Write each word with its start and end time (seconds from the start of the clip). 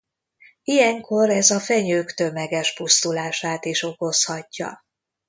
Ilyenkor 0.63 1.29
ez 1.29 1.49
a 1.51 1.59
fenyők 1.59 2.13
tömeges 2.13 2.73
pusztulását 2.73 3.65
is 3.65 3.83
okozhatja. 3.83 4.85